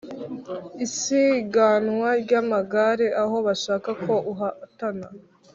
isiganwa 0.85 2.09
ryamagare 2.23 3.07
aho 3.23 3.35
bashaka 3.47 3.89
ko 4.03 4.13
uhatana 4.31 5.07